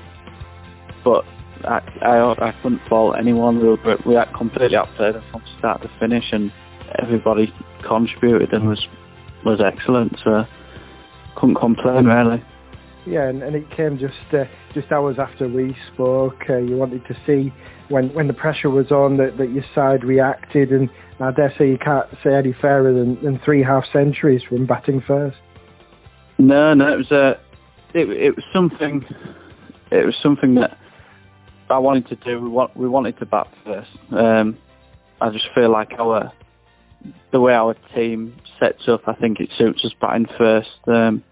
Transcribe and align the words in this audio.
but 1.05 1.27
I, 1.65 1.81
I, 2.03 2.49
I 2.49 2.55
couldn't 2.63 2.81
fault 2.89 3.17
anyone. 3.19 3.61
We 3.61 3.69
were, 3.69 3.99
we 4.07 4.15
had 4.15 4.33
completely 4.35 4.77
outplayed 4.77 5.15
from 5.31 5.43
start 5.59 5.83
to 5.83 5.91
finish, 5.99 6.25
and 6.33 6.53
everybody 6.99 7.53
contributed 7.83 8.53
and 8.53 8.69
was 8.69 8.87
was 9.45 9.61
excellent. 9.61 10.17
So 10.25 10.45
couldn't 11.37 11.57
complain 11.57 12.07
really. 12.07 12.43
Yeah, 13.07 13.29
and, 13.29 13.43
and 13.43 13.55
it 13.55 13.71
came 13.71 13.99
just 13.99 14.15
uh, 14.33 14.45
just 14.75 14.91
hours 14.91 15.19
after 15.19 15.49
we 15.49 15.77
spoke. 15.95 16.45
Uh, 16.49 16.57
you 16.57 16.77
wanted 16.77 17.07
to 17.07 17.17
see 17.25 17.53
when 17.89 18.13
when 18.15 18.27
the 18.27 18.35
pressure 18.35 18.71
was 18.71 18.91
on 18.91 19.17
that, 19.19 19.39
that 19.39 19.51
your 19.53 19.65
side 19.75 20.03
reacted, 20.03 20.73
and 20.73 20.91
I 21.21 21.31
dare 21.31 21.55
say 21.57 21.69
you 21.69 21.79
can't 21.79 22.07
say 22.25 22.35
any 22.35 22.53
fairer 22.53 22.93
than, 22.93 23.23
than 23.23 23.39
three 23.45 23.63
half 23.63 23.85
centuries 23.93 24.43
from 24.49 24.67
batting 24.67 25.03
first. 25.07 25.37
No, 26.39 26.75
no, 26.75 26.93
it 26.93 26.97
was 26.97 27.11
a, 27.13 27.17
uh, 27.17 27.39
it, 27.95 28.11
it 28.11 28.37
was 28.37 28.45
something, 28.53 29.05
it 29.91 30.05
was 30.05 30.17
something 30.23 30.57
that 30.57 30.77
I 31.69 31.79
wanted 31.79 32.09
to 32.09 32.17
do. 32.17 32.41
We 32.41 32.49
want 32.49 32.77
we 32.77 32.89
wanted 32.89 33.19
to 33.19 33.27
bat 33.27 33.49
first. 33.65 33.91
Um, 34.11 34.59
I 35.21 35.31
just 35.31 35.47
feel 35.55 35.71
like 35.71 35.93
our 35.99 36.33
the 37.33 37.41
way 37.41 37.55
our 37.55 37.75
team 37.95 38.37
sets 38.59 38.89
up, 38.89 39.03
I 39.07 39.15
think 39.15 39.41
it 39.41 39.51
suits 39.57 39.85
us 39.85 39.93
batting 40.01 40.27
first. 40.39 40.71
Um, 40.87 41.23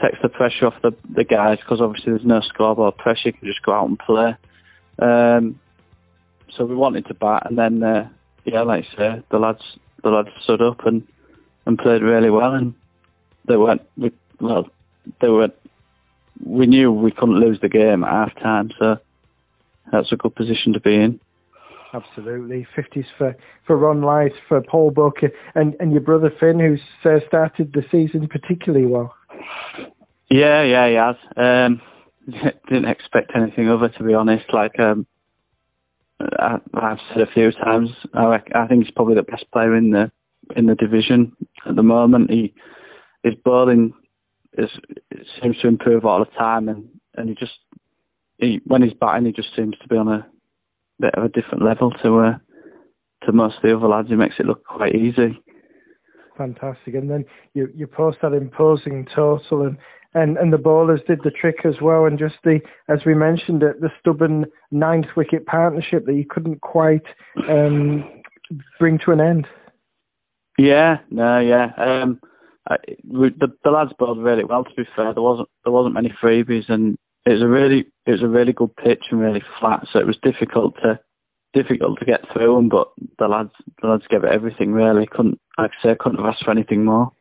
takes 0.00 0.18
the 0.22 0.28
pressure 0.28 0.66
off 0.66 0.74
the 0.82 0.92
the 1.14 1.24
guys 1.24 1.58
because 1.58 1.80
obviously 1.80 2.12
there's 2.12 2.24
no 2.24 2.40
scoreboard 2.40 2.96
pressure. 2.96 3.28
You 3.28 3.32
can 3.32 3.48
just 3.48 3.62
go 3.62 3.72
out 3.72 3.88
and 3.88 3.98
play. 3.98 4.36
Um, 4.98 5.60
so 6.56 6.64
we 6.64 6.74
wanted 6.74 7.06
to 7.06 7.14
bat, 7.14 7.46
and 7.46 7.58
then 7.58 7.82
uh, 7.82 8.08
yeah, 8.44 8.62
like 8.62 8.84
I 8.92 8.96
say, 8.96 9.22
the 9.30 9.38
lads 9.38 9.62
the 10.02 10.10
lads 10.10 10.28
stood 10.42 10.62
up 10.62 10.86
and 10.86 11.06
and 11.66 11.78
played 11.78 12.02
really 12.02 12.30
well, 12.30 12.54
and 12.54 12.74
they 13.46 13.56
weren't 13.56 13.82
we, 13.96 14.12
well 14.40 14.68
they 15.20 15.28
were 15.28 15.50
we 16.44 16.66
knew 16.66 16.92
we 16.92 17.10
couldn't 17.10 17.40
lose 17.40 17.60
the 17.60 17.68
game 17.68 18.04
at 18.04 18.10
half 18.10 18.34
time, 18.36 18.70
so 18.78 18.98
that's 19.92 20.10
a 20.12 20.16
good 20.16 20.34
position 20.34 20.72
to 20.72 20.80
be 20.80 20.94
in. 20.94 21.20
Absolutely, 21.94 22.66
fifties 22.74 23.04
for 23.18 23.36
for 23.66 23.76
Ron 23.76 24.00
Light, 24.00 24.32
for 24.48 24.62
Paul 24.62 24.90
Booker, 24.90 25.30
and 25.54 25.76
and 25.78 25.92
your 25.92 26.00
brother 26.00 26.32
Finn, 26.40 26.58
who's 26.58 26.80
uh, 27.04 27.20
started 27.28 27.72
the 27.74 27.84
season 27.90 28.28
particularly 28.28 28.86
well. 28.86 29.14
Yeah, 30.30 30.62
yeah, 30.62 30.88
he 30.88 30.94
has. 30.94 31.16
Um, 31.36 31.82
didn't 32.68 32.88
expect 32.88 33.32
anything 33.34 33.68
other, 33.68 33.90
to 33.90 34.02
be 34.02 34.14
honest. 34.14 34.46
Like 34.52 34.78
um, 34.80 35.06
I, 36.38 36.58
have 36.80 36.98
said 37.08 37.22
a 37.22 37.30
few 37.32 37.52
times, 37.52 37.90
I, 38.14 38.40
I 38.54 38.66
think 38.66 38.84
he's 38.84 38.92
probably 38.92 39.14
the 39.14 39.22
best 39.22 39.44
player 39.52 39.76
in 39.76 39.90
the 39.90 40.10
in 40.56 40.66
the 40.66 40.74
division 40.74 41.36
at 41.66 41.76
the 41.76 41.82
moment. 41.82 42.30
He 42.30 42.54
his 43.22 43.34
bowling 43.44 43.92
is 44.56 44.70
seems 45.42 45.58
to 45.58 45.68
improve 45.68 46.04
all 46.04 46.20
the 46.20 46.30
time, 46.38 46.68
and 46.68 46.88
and 47.14 47.28
he 47.28 47.34
just 47.34 47.58
he, 48.38 48.60
when 48.64 48.82
he's 48.82 48.94
batting, 48.94 49.26
he 49.26 49.32
just 49.32 49.54
seems 49.54 49.76
to 49.78 49.88
be 49.88 49.96
on 49.96 50.08
a 50.08 50.26
bit 50.98 51.14
of 51.14 51.24
a 51.24 51.28
different 51.28 51.64
level 51.64 51.90
to 52.02 52.18
uh, 52.18 52.38
to 53.24 53.32
most 53.32 53.56
of 53.56 53.62
the 53.62 53.76
other 53.76 53.88
lads. 53.88 54.08
He 54.08 54.14
makes 54.14 54.36
it 54.38 54.46
look 54.46 54.64
quite 54.64 54.94
easy. 54.94 55.40
Fantastic. 56.36 56.94
And 56.94 57.10
then 57.10 57.24
you 57.54 57.68
you 57.74 57.86
post 57.86 58.18
that 58.22 58.32
imposing 58.32 59.06
total, 59.14 59.62
and 59.62 59.76
and 60.14 60.36
and 60.38 60.52
the 60.52 60.58
bowlers 60.58 61.00
did 61.06 61.20
the 61.24 61.30
trick 61.30 61.64
as 61.64 61.80
well. 61.80 62.06
And 62.06 62.18
just 62.18 62.36
the 62.44 62.60
as 62.88 63.00
we 63.04 63.14
mentioned 63.14 63.62
it, 63.62 63.80
the 63.80 63.90
stubborn 64.00 64.46
ninth 64.70 65.06
wicket 65.16 65.46
partnership 65.46 66.06
that 66.06 66.14
you 66.14 66.24
couldn't 66.28 66.60
quite 66.60 67.06
um, 67.48 68.22
bring 68.78 68.98
to 69.00 69.12
an 69.12 69.20
end. 69.20 69.46
Yeah, 70.58 70.98
no, 71.10 71.38
yeah. 71.38 71.72
Um, 71.76 72.20
I, 72.68 72.76
the, 73.04 73.52
the 73.64 73.70
lads 73.70 73.92
bowled 73.98 74.22
really 74.22 74.44
well. 74.44 74.64
To 74.64 74.74
be 74.76 74.88
fair, 74.94 75.12
there 75.12 75.22
wasn't 75.22 75.48
there 75.64 75.72
wasn't 75.72 75.94
many 75.94 76.12
freebies, 76.22 76.68
and 76.68 76.96
it 77.24 77.30
was 77.30 77.42
a 77.42 77.48
really 77.48 77.86
it 78.06 78.10
was 78.10 78.22
a 78.22 78.28
really 78.28 78.52
good 78.52 78.74
pitch 78.76 79.04
and 79.10 79.20
really 79.20 79.42
flat, 79.60 79.86
so 79.92 79.98
it 79.98 80.06
was 80.06 80.18
difficult 80.22 80.74
to 80.82 80.98
difficult 81.52 81.98
to 81.98 82.04
get 82.04 82.20
through 82.32 82.56
them. 82.56 82.68
But 82.68 82.88
the 83.18 83.28
lads 83.28 83.52
the 83.80 83.88
lads 83.88 84.04
gave 84.08 84.24
it 84.24 84.32
everything 84.32 84.72
really. 84.72 85.06
Couldn't 85.06 85.40
like 85.58 85.70
I 85.80 85.82
say 85.82 85.96
couldn't 85.98 86.18
have 86.18 86.34
asked 86.34 86.44
for 86.44 86.50
anything 86.50 86.84
more. 86.84 87.12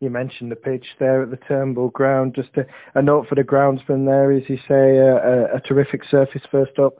You 0.00 0.10
mentioned 0.10 0.52
the 0.52 0.56
pitch 0.56 0.86
there 0.98 1.22
at 1.22 1.30
the 1.30 1.38
Turnbull 1.38 1.88
ground. 1.88 2.34
Just 2.34 2.50
a, 2.56 2.66
a 2.94 3.02
note 3.02 3.28
for 3.28 3.34
the 3.34 3.42
groundsman 3.42 4.04
there, 4.04 4.30
as 4.30 4.42
you 4.46 4.58
say, 4.68 4.98
a, 4.98 5.56
a, 5.56 5.60
terrific 5.60 6.02
surface 6.10 6.42
first 6.50 6.78
up. 6.78 6.96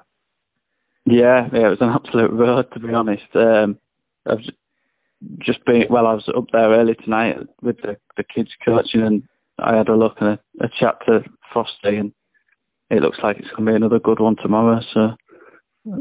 Yeah, 1.05 1.47
yeah, 1.53 1.67
it 1.67 1.71
was 1.71 1.83
an 1.83 1.91
absolute 1.91 2.33
road 2.33 2.73
to 2.73 2.81
be 2.81 2.95
honest. 2.95 3.27
Um, 3.35 3.79
I've 4.27 4.41
just 5.39 5.65
been 5.65 5.87
well. 5.91 6.07
I 6.07 6.15
was 6.15 6.29
up 6.35 6.47
there 6.53 6.71
early 6.71 6.95
tonight 6.95 7.39
with 7.63 7.81
the 7.83 7.97
the 8.17 8.25
kids 8.25 8.51
coaching, 8.65 9.03
and 9.03 9.23
I 9.59 9.77
had 9.77 9.89
a 9.89 9.97
look 9.97 10.17
and 10.21 10.39
a, 10.61 10.65
a 10.65 10.69
chat 10.69 10.97
to 11.07 11.25
Frosty, 11.53 11.97
and 11.97 12.13
it 12.91 13.03
looks 13.03 13.19
like 13.23 13.39
it's 13.39 13.51
going 13.51 13.67
to 13.67 13.73
be 13.73 13.77
another 13.77 13.99
good 13.99 14.21
one 14.21 14.37
tomorrow. 14.37 14.81
So 14.93 15.17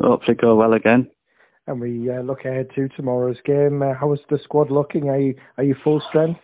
hopefully 0.02 0.36
go 0.36 0.56
well 0.56 0.74
again. 0.74 1.10
And 1.68 1.82
we 1.82 2.12
uh, 2.12 2.22
look 2.22 2.46
ahead 2.46 2.70
to 2.76 2.90
tomorrow's 2.90 3.38
game. 3.44 3.82
Uh, 3.82 3.94
how 3.94 4.14
is 4.14 4.20
the 4.30 4.40
squad 4.44 4.70
looking? 4.70 5.10
Are 5.10 5.20
you 5.20 5.36
are 5.58 5.64
you 5.64 5.76
full 5.84 6.02
strength? 6.10 6.40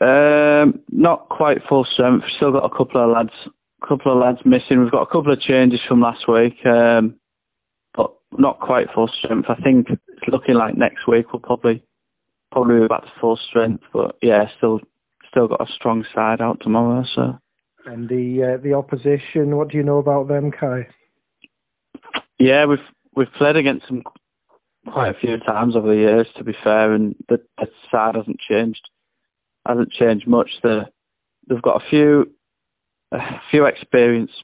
Um, 0.00 0.80
not 0.90 1.28
quite 1.28 1.62
full 1.68 1.86
strength. 1.90 2.26
Still 2.36 2.52
got 2.52 2.64
a 2.64 2.76
couple 2.76 3.02
of 3.02 3.10
lads, 3.10 3.32
couple 3.86 4.12
of 4.12 4.18
lads 4.18 4.40
missing. 4.44 4.82
We've 4.82 4.90
got 4.90 5.02
a 5.02 5.06
couple 5.06 5.32
of 5.32 5.40
changes 5.40 5.80
from 5.88 6.02
last 6.02 6.28
week, 6.28 6.54
um, 6.66 7.14
but 7.94 8.12
not 8.36 8.60
quite 8.60 8.88
full 8.94 9.08
strength. 9.08 9.48
I 9.48 9.54
think 9.62 9.88
it's 9.88 10.28
looking 10.28 10.56
like 10.56 10.76
next 10.76 11.06
week 11.06 11.32
we'll 11.32 11.40
probably 11.40 11.82
probably 12.52 12.80
be 12.80 12.88
back 12.88 13.04
to 13.04 13.12
full 13.18 13.38
strength. 13.48 13.84
But 13.94 14.16
yeah, 14.20 14.48
still 14.58 14.80
still 15.34 15.48
got 15.48 15.68
a 15.68 15.72
strong 15.72 16.04
side 16.14 16.40
out 16.40 16.60
tomorrow. 16.60 17.04
So. 17.14 17.38
And 17.86 18.08
the 18.08 18.54
uh, 18.54 18.62
the 18.62 18.74
opposition, 18.74 19.56
what 19.56 19.68
do 19.68 19.76
you 19.76 19.82
know 19.82 19.98
about 19.98 20.28
them, 20.28 20.52
Kai? 20.52 20.86
Yeah, 22.38 22.66
we've 22.66 22.78
we've 23.14 23.32
played 23.36 23.56
against 23.56 23.86
them 23.88 24.02
quite 24.86 25.14
a 25.14 25.18
few 25.18 25.38
times 25.38 25.76
over 25.76 25.88
the 25.88 25.96
years. 25.96 26.26
To 26.36 26.44
be 26.44 26.54
fair, 26.62 26.92
and 26.92 27.14
the, 27.28 27.40
the 27.58 27.66
side 27.90 28.14
hasn't 28.14 28.38
changed 28.40 28.88
hasn't 29.66 29.90
changed 29.90 30.26
much. 30.26 30.50
The, 30.62 30.86
they've 31.48 31.60
got 31.60 31.82
a 31.82 31.90
few 31.90 32.32
a 33.12 33.40
few 33.50 33.66
experienced, 33.66 34.42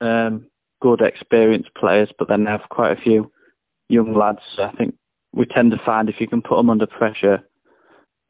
um, 0.00 0.46
good 0.80 1.02
experienced 1.02 1.74
players, 1.74 2.10
but 2.18 2.28
then 2.28 2.44
they 2.44 2.50
have 2.50 2.68
quite 2.70 2.96
a 2.96 3.00
few 3.00 3.30
young 3.88 4.14
lads. 4.14 4.40
So 4.56 4.62
I 4.62 4.72
think 4.72 4.94
we 5.32 5.44
tend 5.44 5.72
to 5.72 5.84
find 5.84 6.08
if 6.08 6.20
you 6.20 6.28
can 6.28 6.40
put 6.40 6.56
them 6.56 6.70
under 6.70 6.86
pressure, 6.86 7.42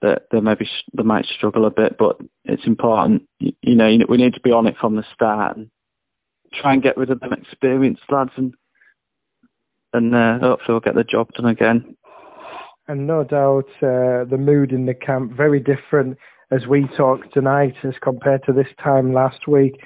that 0.03 0.25
they 0.31 0.41
maybe 0.41 0.69
they 0.95 1.03
might 1.03 1.27
struggle 1.27 1.67
a 1.67 1.71
bit, 1.71 1.97
but 1.99 2.19
it's 2.45 2.67
important. 2.67 3.23
You, 3.39 3.53
you 3.63 3.75
know, 3.75 3.99
we 4.09 4.17
need 4.17 4.35
to 4.35 4.41
be 4.41 4.53
on 4.53 4.67
it 4.67 4.77
from 4.81 4.97
the 4.97 5.05
start 5.15 5.57
and 5.57 5.71
try 6.55 6.73
and 6.73 6.83
get 6.83 6.97
rid 6.97 7.11
of 7.11 7.21
them 7.21 7.33
experienced 7.33 8.03
lads, 8.09 8.33
and 8.37 8.55
and 9.93 10.15
uh, 10.15 10.39
hopefully 10.39 10.75
we'll 10.75 10.81
get 10.81 10.95
the 10.95 11.05
job 11.05 11.33
done 11.33 11.47
again. 11.47 11.97
And 12.89 13.07
no 13.07 13.23
doubt 13.23 13.69
uh, 13.83 14.25
the 14.25 14.39
mood 14.39 14.73
in 14.73 14.87
the 14.87 14.95
camp 14.95 15.33
very 15.33 15.61
different 15.61 16.19
as 16.51 16.67
we 16.67 16.89
talk 16.97 17.31
tonight 17.33 17.75
as 17.85 17.95
compared 18.03 18.43
to 18.45 18.53
this 18.53 18.67
time 18.83 19.13
last 19.13 19.47
week. 19.47 19.81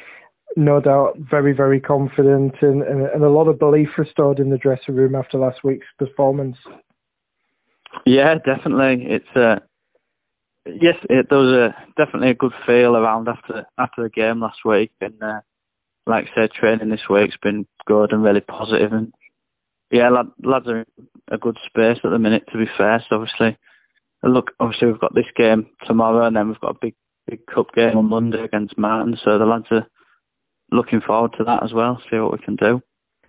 No 0.56 0.80
doubt 0.80 1.18
very 1.18 1.52
very 1.52 1.80
confident 1.80 2.54
and, 2.62 2.82
and, 2.82 3.06
and 3.06 3.24
a 3.24 3.28
lot 3.28 3.48
of 3.48 3.58
belief 3.58 3.90
restored 3.98 4.38
in 4.38 4.50
the 4.50 4.58
dressing 4.58 4.94
room 4.94 5.14
after 5.14 5.36
last 5.36 5.64
week's 5.64 5.86
performance. 5.98 6.56
Yeah, 8.06 8.36
definitely. 8.36 9.06
It's 9.06 9.36
uh, 9.36 9.60
yes, 10.66 10.96
it, 11.08 11.26
there 11.28 11.38
was 11.38 11.52
a 11.52 11.74
definitely 11.96 12.30
a 12.30 12.34
good 12.34 12.52
feel 12.66 12.96
around 12.96 13.28
after 13.28 13.66
after 13.78 14.02
the 14.02 14.10
game 14.10 14.40
last 14.40 14.64
week, 14.64 14.92
and 15.00 15.22
uh, 15.22 15.40
like 16.06 16.26
I 16.26 16.34
said, 16.34 16.52
training 16.52 16.90
this 16.90 17.08
week's 17.08 17.36
been 17.36 17.66
good 17.86 18.12
and 18.12 18.22
really 18.22 18.40
positive. 18.40 18.90
positive, 18.90 18.92
and 18.92 19.14
yeah, 19.90 20.10
lad, 20.10 20.26
lads 20.42 20.68
are 20.68 20.80
in 20.80 20.86
a 21.30 21.38
good 21.38 21.58
space 21.66 21.98
at 22.02 22.10
the 22.10 22.18
minute. 22.18 22.44
To 22.52 22.58
be 22.58 22.70
fair, 22.76 23.04
so 23.08 23.16
obviously, 23.16 23.56
look, 24.22 24.52
obviously 24.60 24.88
we've 24.88 25.00
got 25.00 25.14
this 25.14 25.30
game 25.36 25.66
tomorrow, 25.86 26.26
and 26.26 26.36
then 26.36 26.48
we've 26.48 26.60
got 26.60 26.76
a 26.76 26.78
big 26.80 26.94
big 27.26 27.46
cup 27.46 27.74
game 27.74 27.96
on 27.96 28.08
Monday 28.08 28.42
against 28.42 28.78
Marton. 28.78 29.18
So 29.24 29.38
the 29.38 29.46
lads 29.46 29.66
are 29.70 29.86
looking 30.70 31.00
forward 31.00 31.34
to 31.38 31.44
that 31.44 31.62
as 31.62 31.72
well. 31.72 32.00
See 32.10 32.18
what 32.18 32.32
we 32.32 32.44
can 32.44 32.56
do. 32.56 32.82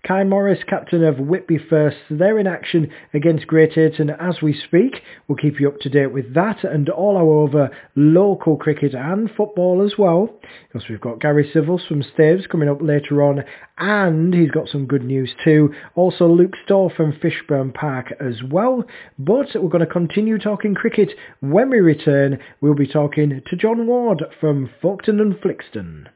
Kai 0.06 0.24
Morris, 0.24 0.60
captain 0.68 1.04
of 1.04 1.18
Whitby 1.18 1.58
First, 1.58 1.98
they're 2.12 2.38
in 2.38 2.46
action 2.46 2.92
against 3.12 3.48
Great 3.48 3.76
Ayton 3.76 4.12
as 4.12 4.40
we 4.40 4.54
speak. 4.54 5.02
We'll 5.28 5.36
keep 5.36 5.60
you 5.60 5.68
up 5.68 5.80
to 5.80 5.90
date 5.90 6.14
with 6.14 6.36
that 6.36 6.64
and 6.64 6.88
all 6.90 7.18
our 7.18 7.48
other 7.48 7.76
local 7.96 8.56
cricket 8.56 8.94
and 8.94 9.32
football 9.36 9.84
as 9.84 9.98
well. 9.98 10.30
Because 10.68 10.88
we've 10.88 11.02
got 11.02 11.22
Gary 11.22 11.50
Civils 11.52 11.88
from 11.88 12.04
Staves 12.04 12.46
coming 12.46 12.70
up 12.70 12.84
later 12.84 13.24
on 13.24 13.46
and 13.80 14.32
he's 14.32 14.52
got 14.52 14.70
some 14.70 14.86
good 14.86 15.04
news 15.04 15.34
too. 15.44 15.74
Also 15.96 16.28
Luke 16.28 16.54
Storr 16.64 16.92
from 16.96 17.12
Fishburn 17.14 17.74
Park 17.74 18.14
as 18.20 18.44
well. 18.44 18.84
But 19.18 19.56
we're 19.56 19.70
going 19.70 19.80
to 19.80 19.92
continue 19.92 20.38
talking 20.38 20.76
cricket. 20.76 21.14
When 21.40 21.72
we 21.72 21.80
return, 21.80 22.38
we'll 22.62 22.76
be 22.76 22.86
talking 22.86 23.42
to 23.44 23.56
John 23.56 23.88
Ward 23.88 24.24
from 24.40 24.70
Folkton 24.84 25.20
and 25.20 25.34
Flixton. 25.34 26.10